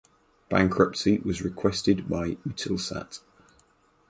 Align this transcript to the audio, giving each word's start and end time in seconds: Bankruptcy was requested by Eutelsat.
Bankruptcy 0.49 1.19
was 1.19 1.43
requested 1.43 2.09
by 2.09 2.31
Eutelsat. 2.37 3.19